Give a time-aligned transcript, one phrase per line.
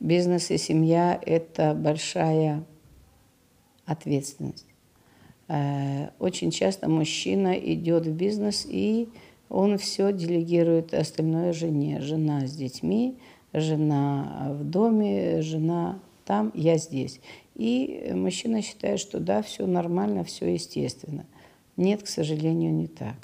[0.00, 2.64] Бизнес и семья– это большая
[3.84, 4.66] ответственность.
[5.48, 9.10] Э, очень часто мужчина идет в бизнес, и
[9.50, 12.00] он все делегирует остальное жене.
[12.00, 13.18] Жена с детьми,
[13.52, 17.20] жена в доме, жена там, я здесь.
[17.54, 21.26] И мужчина считает, что да, все нормально, все естественно.
[21.76, 23.16] Нет, к сожалению, не так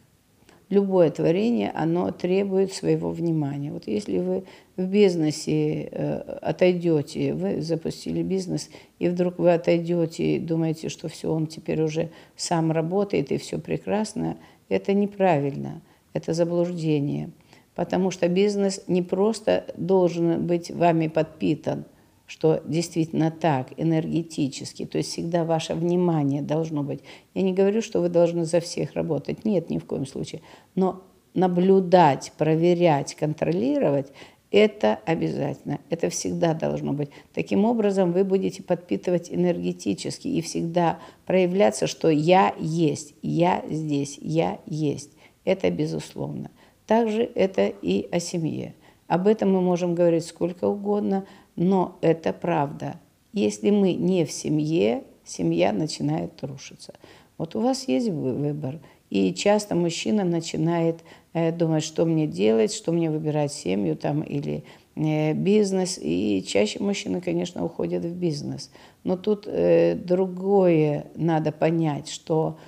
[0.68, 3.72] любое творение, оно требует своего внимания.
[3.72, 4.44] Вот если вы
[4.76, 11.32] в бизнесе э, отойдете, вы запустили бизнес, и вдруг вы отойдете и думаете, что все,
[11.32, 14.36] он теперь уже сам работает и все прекрасно,
[14.68, 15.80] это неправильно,
[16.12, 17.30] это заблуждение.
[17.74, 21.84] Потому что бизнес не просто должен быть вами подпитан–
[22.26, 27.00] что действительно так, энергетически, то есть всегда ваше внимание должно быть.
[27.34, 30.42] Я не говорю, что вы должны за всех работать, нет, ни в коем случае,
[30.74, 31.02] но
[31.34, 34.12] наблюдать, проверять, контролировать–
[34.50, 37.10] это обязательно, это всегда должно быть.
[37.34, 44.60] Таким образом вы будете подпитывать энергетически и всегда проявляться, что я есть, я здесь, я
[44.66, 45.10] есть.
[45.44, 46.50] Это безусловно.
[46.86, 48.74] Также это и о семье.
[49.08, 52.96] Об этом мы можем говорить сколько угодно, но это правда.
[53.32, 56.94] Если мы не в семье, семья начинает рушиться.
[57.38, 58.80] Вот у вас есть выбор.
[59.10, 61.00] И часто мужчина начинает
[61.32, 64.64] э, думать, что мне делать, что мне выбирать семью там, или
[64.96, 65.98] э, бизнес.
[66.00, 68.70] И чаще мужчины, конечно, уходят в бизнес.
[69.04, 72.58] Но тут э, другое надо понять, что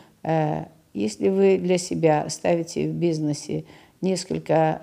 [0.94, 3.64] если вы для себя ставите в бизнесе
[4.00, 4.82] несколько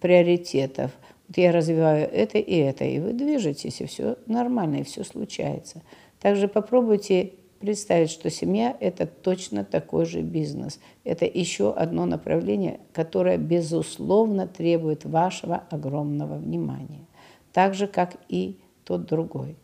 [0.00, 0.90] приоритетов–
[1.30, 5.80] вот я развиваю это и это, и вы движетесь, и все нормально, и все случается.
[6.18, 10.80] Также попробуйте представить, что семья– это точно такой же бизнес.
[11.04, 17.06] Это еще одно направление, которое, безусловно, требует вашего огромного внимания.
[17.52, 19.54] Так же, как и тот другой.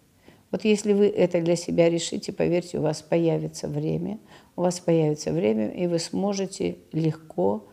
[0.53, 4.21] Вот если вы это для себя решите, поверьте, у вас появится время,
[4.55, 7.65] у вас появится время, и вы сможете легко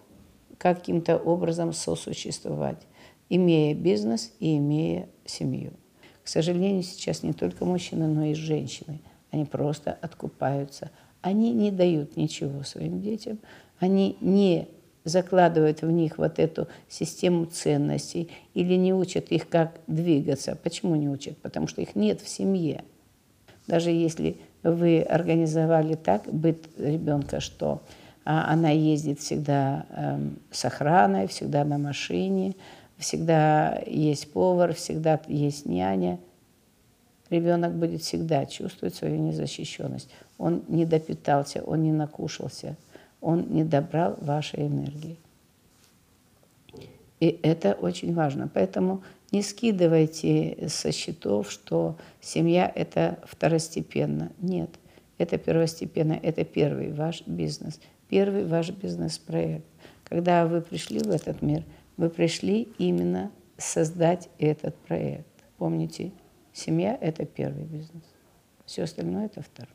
[0.63, 2.79] каким-то образом сосуществовать
[3.29, 5.73] имея бизнес и имея семью.
[6.23, 9.01] К сожалению, сейчас не только мужчины, но и женщины.
[9.29, 10.89] Они просто откупаются.
[11.21, 13.39] Они не дают ничего своим детям.
[13.79, 14.69] Они не
[15.03, 20.57] закладывают в них вот эту систему ценностей или не учат их, как двигаться.
[20.63, 21.37] Почему не учат?
[21.39, 22.85] Потому что их нет в семье.
[23.67, 27.81] Даже если вы организовали так быт ребенка, что
[28.23, 32.55] она ездит всегда эм, с охраной, всегда на машине,
[32.97, 36.19] всегда есть повар, всегда есть няня.
[37.29, 40.09] Ребенок будет всегда чувствовать свою незащищенность.
[40.37, 42.77] Он не допитался, он не накушался,
[43.21, 45.17] он не добрал вашей энергии.
[47.19, 48.49] И это очень важно.
[48.53, 49.01] Поэтому
[49.31, 54.31] не скидывайте со счетов, что семья– это второстепенно.
[54.39, 54.69] Нет,
[55.17, 57.79] это первостепенно, это первый ваш бизнес,
[58.13, 59.65] первый ваш бизнес-проект.
[60.03, 61.63] Когда вы пришли в этот мир–
[61.97, 65.27] вы пришли именно создать этот проект.
[65.57, 66.11] Помните,
[66.53, 68.03] семья– это первый бизнес,
[68.65, 69.73] все остальное– это второй.